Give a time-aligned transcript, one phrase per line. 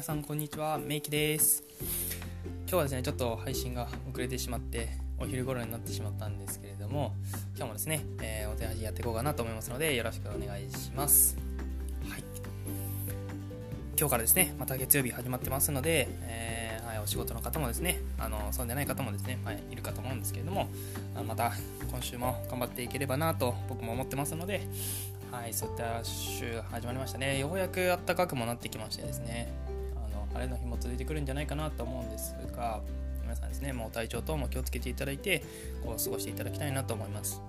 [0.00, 1.62] 皆さんこんにちはメイキです。
[2.60, 4.88] 今日はですねちょっと配信が遅れてしまって
[5.18, 7.14] お昼頃になってしまったんですけれども
[7.54, 11.36] 今日もですね、えー、お手端やっていこうかなと思いますのでよろしくお願いします。
[12.08, 12.24] はい。
[13.98, 20.70] 今日からですねまた月曜日始まってますので、えー、はい、お仕事の方もですねあのそうでない方もですね、はい、いるかと思うんですけれども
[21.28, 21.52] また
[21.90, 24.66] 今週も頑張っていければなと僕も思ってますので
[25.30, 27.38] はい、そういった週始まりましたね。
[27.38, 29.52] ようやく暖かくもなってきましてですね、
[30.32, 32.80] 晴れの日も続いてくるんじゃないかなと思うんですが、
[33.22, 35.42] 皆さんですね、もう体調等も気をつけていただいて、
[35.84, 37.40] こう過ごしていただきたいなと思います。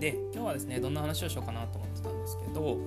[0.00, 2.78] で、今日はですね、どんな話をしようかなと思ってたんですけど、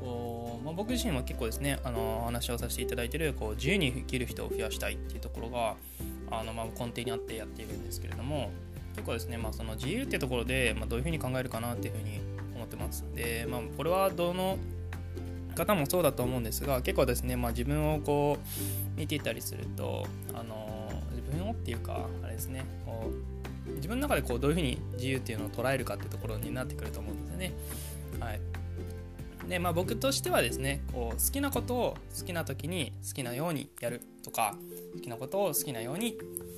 [0.00, 5.76] こうまあ、僕自身は結構ですね、あの話をさせていただいてるこう自由に生きる人を増やしたいっていうところが、
[6.30, 8.50] あのまあ、根底にあってやっているんですけれども、
[8.94, 12.20] 結構ですね、まあ、その自由っていうところで、まあ、どういうふうに考えるかなっていうふうに
[12.54, 13.04] 思ってます。
[13.14, 14.58] で、まあ、これはどの
[15.54, 23.10] 方もそうだと思うんですが結構ですね、まあ、自分をこう見ていたりするとあの自分をっていうかあれですねこ
[23.68, 27.52] う自分の中でこうどういうふうに自由っていうのを捉えるかっていうところになってくると思うんですよね。
[28.20, 28.40] はい
[29.48, 34.56] でまあ、僕としてはですねこう好きなことを好きな時に好きなようにやるとか
[34.94, 36.16] 好きなことを好きなように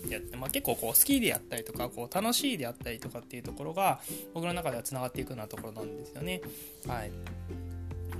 [0.09, 4.01] やって、まあ、結構こう好きであったりとかこう楽しいであったりとかっていうところが
[4.35, 6.41] 僕の中ではつながっていくようなところなんですよね。
[6.87, 7.11] はい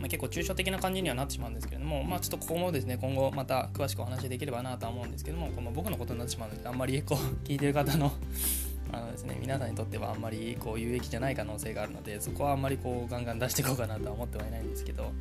[0.07, 8.13] まあ、結構抽象的な感じにはなってしまうんですけれども、まあ、ちょっとここもですね今後また詳しくお話しできればなと思うんですけどもこの僕のことになってしまうのであんまりこう聞いてる方の
[8.93, 15.13] あのですね、皆さんにとってはあんまりこう有益じゃない可能性があるのでそこはあんまりこうガンガン出していこうかなとは思ってはいないんですけど、はい、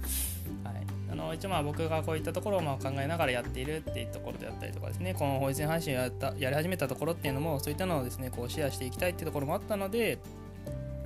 [1.12, 10.20] あの一応まあ僕がこういったところをまあ考えながらやっているっていうところであったりとかですねこの法律配信をやったやり始めたところっていうのもそういったのをですねこうシェアしていきたいっていうところもあったので、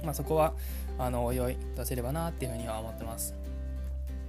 [0.04, 0.54] まあ、そこは
[0.98, 3.39] あのおいおい出せればなっていうふうには思ってます。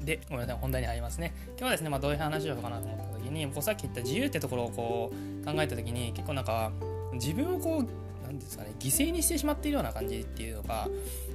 [0.04, 1.32] で、ごめんなさい、本題に入りますね。
[1.48, 6.72] 今日はですね、まあ、どういう話をしようかなと思った時に、こうさっき言った自由ってところをこう考えた時に、結構なんか、
[7.12, 7.88] 自分をこう
[8.30, 10.88] 何ですかね犠牲にしてしまっているような感じっていうのが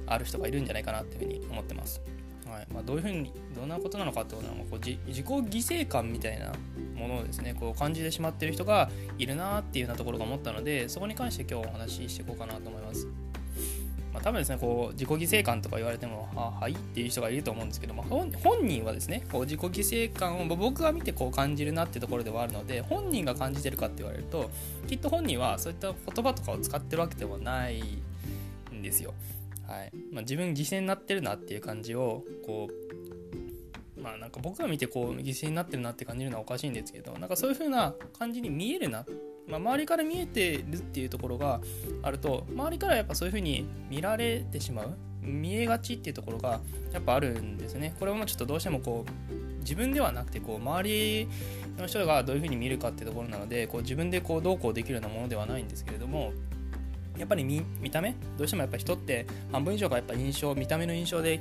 [0.06, 2.00] ある人がいるんじゃないかなっていうふうに思ってます。
[2.46, 6.52] はいまあ、どういうふうにどんなことなのかってことはこう自己犠牲感みたいな
[6.94, 8.88] ものをですねこう感じてしまっている人が
[9.18, 13.08] いるなっていうようなところが思ったのでそこに関して今日お話ししていこうかなと思います。
[14.16, 18.30] まあ、多分ですねこう自己犠牲感とか言われてもははいっていう人がいると思うんですけど、まあ、本
[18.62, 24.50] 人はですねこう自己犠牲感を僕が見てこう感じるなってところではあるので本人が感じてるかって言われると
[24.88, 27.82] きっと本人はそういった言葉とかを使ってるわけではない
[28.72, 29.12] んですよ。
[29.66, 32.68] はいまあ、自分犠牲になってるなっていう感じをこ
[33.98, 39.04] うまあなんか僕が見てこう犠牲になってるなって感じるのはおかしいんですけどなんかそういう風な感じに見えるな
[39.48, 41.60] まあ、周りから見えてるっていうところが
[42.02, 46.60] あると周りからやっぱそういう風に見られてしまう見えがちっていうところが
[46.92, 47.94] やっぱあるんですね。
[47.98, 51.28] これはもうちょっとどうしてもこう自分ではなくてこう周り
[51.76, 56.32] の人がどういう風に見るかっていうところなのでこう自分でこうどうこうできるようなものではないんですけれども
[57.18, 58.14] やっぱり見た目？
[58.36, 61.40] どうしてもやっぱ人って半分以上がやっぱ印象見た目の印象で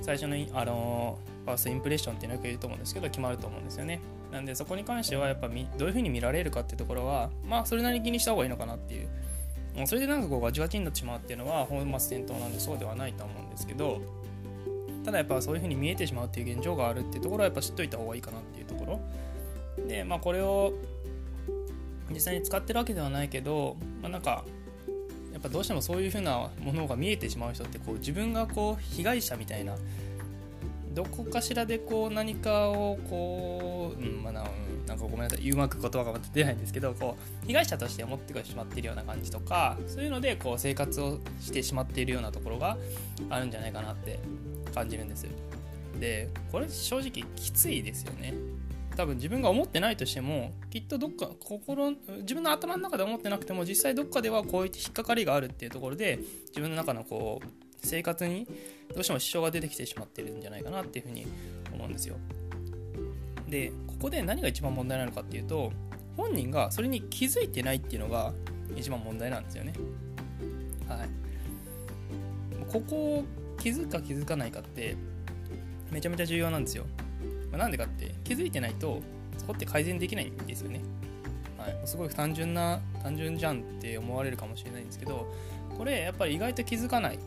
[0.00, 4.00] 最初のあのファーストインプレッションっていうのよく言うと思うんですけど決まると思うんですよね。
[4.32, 9.08] なんでそこに関してはやっぱどういう風に見られるかっていうところはまあそれなりに気にした方がいいのかなっていう。
[9.86, 14.00] それでなんかこうガチガチになってしまうっていうのは本末転倒なんでそうではないと思うんですけど
[15.04, 19.86] ただやっぱそういう風に見えてしまうっていう現状があるっていうところはやっぱ知っといた方がいいかなっていうところ。
[19.86, 20.74] でまあこれを
[22.10, 24.44] 実際に使ってるわけではないけど、まあ、なんか
[25.32, 29.76] やっぱどうしてもそういう風なものが見えてしまう人ってこう自分がこう被害者みたいな
[30.98, 34.20] どこかしらでこう何かをこう、うん。
[34.20, 42.76] まあ、なんかごめんなさいうまく言葉が出ないんですけどこう被害者として思ってしまっているような感じとかそういうのでこう生活をしてしまっているようなところが
[43.30, 44.18] あるんじゃないかなって
[44.74, 45.28] 感じるんです。
[46.00, 48.34] でこれ正直きついですよね。
[48.96, 51.92] 多分自分が思ってないとしてもきっとどっか心
[52.22, 58.46] 自分の頭の中で思ってなくても実際どっかではこういった引っかかりがあるっていうところで自分の中のこう生活に
[58.94, 61.26] どうしても支障が出てきてしまってるんじゃないかなっていうふうに
[61.72, 62.16] 思うんですよ。
[63.48, 65.72] でここで何が一番問題なのかっていうと
[66.16, 68.32] 本人がそれに気づいてないっていうのが
[68.76, 69.72] 一番問題なんですよね。
[70.88, 71.08] はい。
[72.70, 73.24] ここを
[73.58, 74.96] 気づくか気づかないかって
[75.90, 76.84] めちゃめちゃ重要なんですよ。
[77.50, 79.00] まあ、なんでかって気づいてないと
[79.38, 80.82] そこって改善できないんですよね。
[81.56, 85.26] はい、すごい単純な単純じゃんって思われるかもしれないんですけど
[85.76, 87.18] これやっぱり意外と気づかない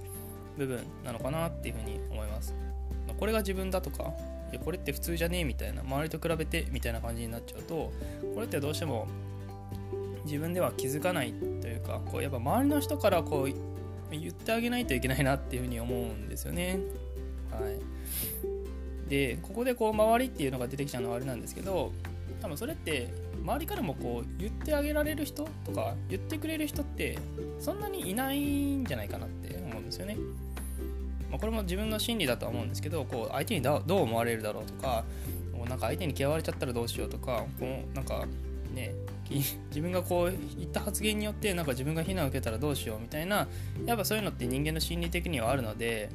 [0.58, 2.54] 部分なのかなっていうふうに思います。
[3.20, 4.14] これが自分だとか、
[4.52, 7.92] いやこれって普通じゃねえみたいな、周りと比べてみたいな感じになっちゃうと、
[8.34, 9.08] これってどうしても
[10.26, 13.54] 自分では気づかないというか、こうやっぱ周りの人からこう
[14.12, 16.80] 言ってあげないといけないなっていうふうに思うんですよね。
[17.52, 17.80] はい。
[19.10, 21.92] でここでこう周りっていうのが出てきちゃうのはあれなんですけど
[22.42, 23.10] 多分それって
[23.44, 27.20] 周りからもこう言ってあげられる人とか言ってくれる人って
[27.60, 29.61] そんなにいないんじゃないかなって
[29.92, 30.18] ですよね。
[31.30, 35.06] まあ、これも自分の心理だとは思うんですけどこう相手にどう思われるだろうとか
[35.70, 38.26] なんか相手に嫌われちゃったらどうしようとかこうなんか
[38.74, 38.94] ね
[39.70, 43.48] 自分がこう言った発言によってなんか自分が非難を受けたらどうしようみたいな
[43.86, 46.10] やっぱそういうのって人間の心理的にはあるので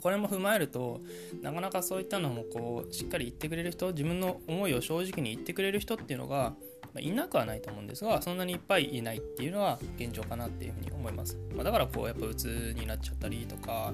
[0.00, 1.00] これも踏まえると
[1.42, 6.54] なかなかそういったのもこうしっかり言ってくれる人自分の思いを正直に言ってくれる人っていうのが
[7.00, 13.92] いなくはないと思うんですがそんなにいっぱいいないっていうのは現状かなっていうふうに思います、まあ、だからこうやっぱ鬱になっちゃったりとか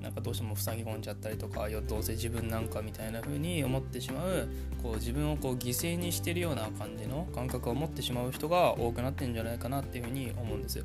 [0.00, 4.48] なんかどうしても塞ぎ込んじゃったりとかどうせ自分なんかみたいな風に思ってしまう
[4.82, 10.84] こう自分をこう犠牲にしてるような感じの感覚を持ってしまう人が多くなってんじゃないかなっていう風に思うんですよ。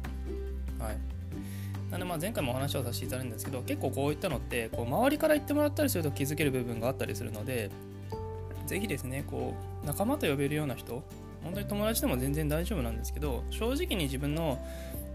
[0.80, 0.98] はい
[1.92, 7.70] なんでまあ前回もお話をさせていただいたんですけど結構こういったのってこう周りから言ってもらったりすると気づける部分があったりするので
[8.66, 9.54] 是非ですねこ
[9.84, 11.04] う仲間と呼べるような人
[11.46, 14.60] 本当に友達でも全然大丈夫なんですけど正直に自分の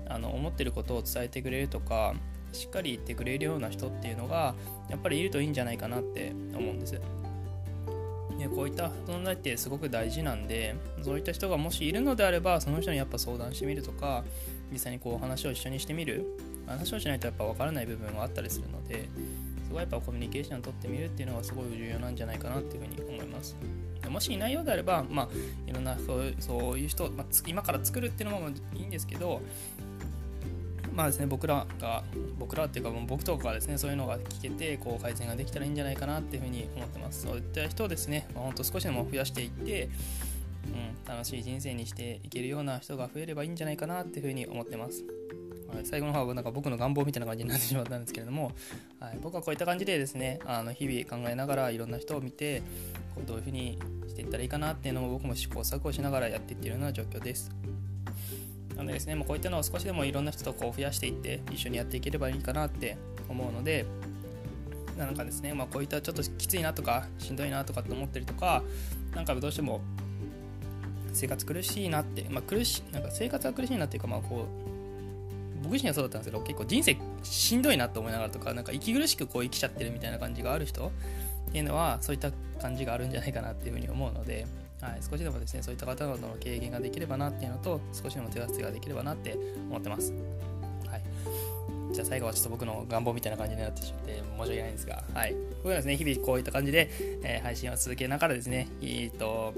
[0.08, 2.14] あの思ってることを伝えてくれるとか
[2.52, 4.54] しっかり言ってくれるような人っていうのが
[4.88, 7.00] やっぱりいるといいんじゃないかなって思うんです。
[8.38, 14.24] でこういった存在ってすごく大事なんでそういった人がもしいるのであればその人にやっぱ相談してみるとか
[14.72, 16.24] 実際にこう話を一緒にしてみる
[16.66, 19.08] 話をしないとやっぱ分からない部分があったりするので
[19.75, 23.56] はやっぱコミュニケーションをとってみるっていうのがすごい重要なんじゃないかなっていうふうに思います
[24.08, 25.28] もしいないようであれば、まあ、
[25.67, 29.40] いろんなそうそういう人、まあ、今から作るっていうのもいいんですけど
[30.94, 32.02] まあですね、僕らが、
[32.38, 37.23] 僕らっていうか、僕とかがですね、そういうのが聞けて、こう、改善ができたらいいんじゃないかなっていうふうに思ってます。
[37.23, 39.88] そういった人をですね、まあ、ほんと少しでも増やしていって、
[40.66, 45.05] うん、楽しい人生にしていけるような人が増えればいいんじゃないかなっていうふうに思ってます。
[45.75, 48.52] はい、最後の方はなんか僕の願望みたいな感じになってしまったんですけれども、
[48.99, 52.62] はい、僕はこういった感じでですねあの日々考えながらいろんな人を見て
[53.14, 53.78] こうどういうふうに
[54.08, 57.50] していったらいいかなっていうのも僕も試行錯誤しながらやっていってるような状況です。
[58.76, 62.96] なのでですね、まあ、こういったのを少しでもいろんな人とこう増やしていって一緒にやっていければいいかなって
[63.28, 63.84] 思うので
[64.96, 68.62] なんかですね、まあ、こういったちょっときついなとかしんどいなとかって思ったりとか
[69.14, 69.81] なんかどうしても
[71.12, 74.79] 生活苦しいなって、まあ、苦しなんか生活は苦しいなっていうかまあこう
[75.62, 80.88] 僕自身はそうだったんですけど結構人生しんどいなと思いながらとかなんか息苦しくこう生きちゃってるみたいな感じがある人
[81.48, 82.30] っていうのはそういった
[82.60, 84.46] 感じがあるんじゃないかなっていうふうに思うので
[84.80, 89.36] はい、少しでもですねそういった方々の軽減ができればなっていうのと少しでも手助けができればなって
[89.68, 90.12] 思ってます、
[90.88, 91.02] はい、
[91.92, 96.88] じゃあ最後はちょっと僕の願望みたいな感じになってしまって申し訳ないんですが、はい、僕はですね日々こういった感じで、
[97.22, 99.52] えー、配信を続けながらですねえっと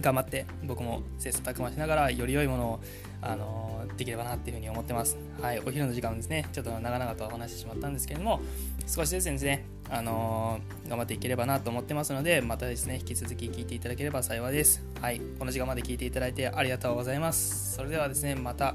[0.00, 2.80] 頑張って僕も切磋琢磨しながらより良いものを、
[3.20, 5.16] あの、できればなっていうふうに思ってます。
[5.40, 8.40] はい、お昼の時間ですね、ちょっと長々とお話してしまったんですけれども、
[8.86, 14.82] 少しずつですね、あの、頑張っていければなと思ってますので、またですね、引き続き聞いていただければ幸いです。
[15.00, 17.74] はい、この時間まで聞いていただいてありがとうございます。
[17.74, 18.74] それではですね、また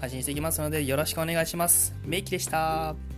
[0.00, 1.94] 配信していきますので、よろしくお願いします。
[2.04, 3.11] メイキでした。